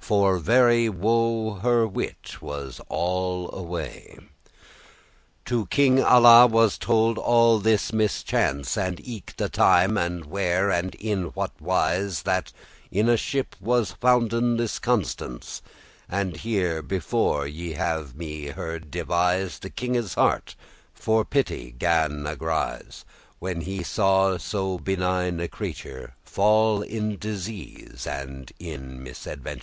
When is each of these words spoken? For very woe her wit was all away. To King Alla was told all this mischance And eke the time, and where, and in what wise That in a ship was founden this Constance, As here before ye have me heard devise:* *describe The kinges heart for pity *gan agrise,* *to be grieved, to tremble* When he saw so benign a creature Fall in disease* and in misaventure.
For 0.00 0.38
very 0.38 0.88
woe 0.88 1.56
her 1.56 1.86
wit 1.86 2.40
was 2.40 2.80
all 2.88 3.54
away. 3.54 4.16
To 5.44 5.66
King 5.66 5.98
Alla 6.02 6.46
was 6.46 6.78
told 6.78 7.18
all 7.18 7.58
this 7.58 7.92
mischance 7.92 8.78
And 8.78 8.98
eke 9.06 9.36
the 9.36 9.50
time, 9.50 9.98
and 9.98 10.24
where, 10.24 10.70
and 10.70 10.94
in 10.94 11.24
what 11.34 11.52
wise 11.60 12.22
That 12.22 12.50
in 12.90 13.10
a 13.10 13.18
ship 13.18 13.56
was 13.60 13.92
founden 13.92 14.56
this 14.56 14.78
Constance, 14.78 15.60
As 16.08 16.36
here 16.38 16.80
before 16.80 17.46
ye 17.46 17.72
have 17.74 18.14
me 18.16 18.46
heard 18.46 18.90
devise:* 18.90 19.58
*describe 19.58 19.60
The 19.60 19.70
kinges 20.02 20.14
heart 20.14 20.56
for 20.94 21.26
pity 21.26 21.72
*gan 21.78 22.26
agrise,* 22.26 23.04
*to 23.04 23.04
be 23.04 23.04
grieved, 23.04 23.04
to 23.04 23.04
tremble* 23.04 23.36
When 23.40 23.60
he 23.60 23.82
saw 23.82 24.38
so 24.38 24.78
benign 24.78 25.40
a 25.40 25.46
creature 25.48 26.14
Fall 26.24 26.80
in 26.80 27.18
disease* 27.18 28.06
and 28.06 28.50
in 28.58 29.02
misaventure. 29.02 29.62